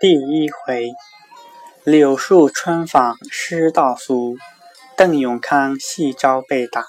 [0.00, 0.92] 第一回，
[1.82, 4.36] 柳树春访诗道俗，
[4.96, 6.84] 邓永康戏招被打。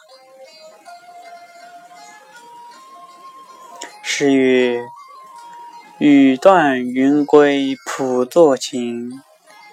[4.04, 4.80] 诗曰：
[5.98, 9.10] 雨断云归浦作晴，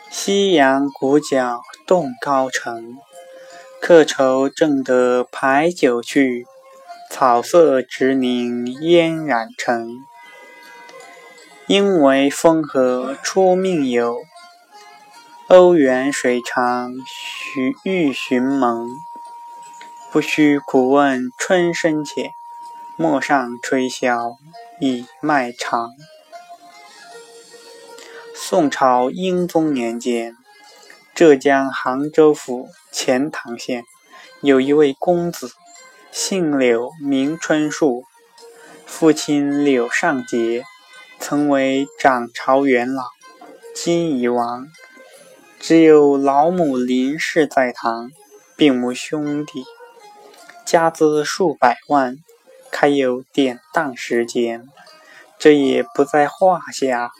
[0.09, 2.97] 夕阳古角动高城。
[3.83, 6.47] 客愁正得排酒去，
[7.11, 9.91] 草色直凝烟染尘。
[11.69, 14.19] 因为风和出命游，
[15.49, 18.89] 瓯远水长须欲寻盟。
[20.13, 22.31] 不须苦问春深浅，
[22.97, 24.37] 陌上吹箫
[24.81, 25.91] 已卖长。
[28.33, 30.37] 宋朝英宗年间，
[31.17, 33.83] 浙江杭州府钱塘县
[34.41, 35.51] 有一位公子，
[36.13, 38.05] 姓柳，名春树，
[38.87, 40.63] 父亲柳尚杰。
[41.19, 43.05] 曾为掌朝元老，
[43.75, 44.67] 今已亡，
[45.59, 48.11] 只有老母林氏在堂，
[48.57, 49.65] 并无兄弟，
[50.65, 52.19] 家资数百万，
[52.71, 54.69] 开有典当时间，
[55.39, 57.11] 这也不在话下。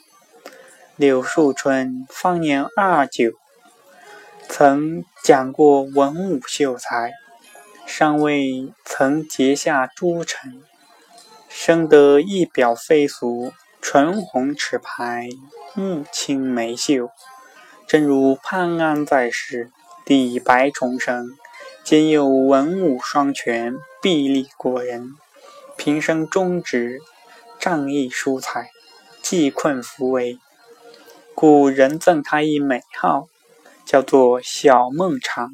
[0.97, 3.33] 柳树春方年二九，
[4.49, 7.13] 曾讲过文武秀才，
[7.85, 10.63] 尚未曾结下诸臣，
[11.49, 13.53] 生得一表非俗。
[13.89, 15.29] 唇红齿白，
[15.75, 17.09] 目清眉秀，
[17.87, 19.71] 正如潘安在世，
[20.05, 21.29] 李白重生，
[21.85, 25.13] 兼有文武双全，臂力过人，
[25.77, 26.99] 平生忠直，
[27.61, 28.71] 仗义疏财，
[29.23, 30.41] 济困扶危，
[31.37, 33.29] 故人赠他一美号，
[33.85, 35.49] 叫做小孟尝。